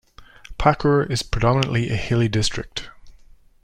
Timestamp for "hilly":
1.95-2.27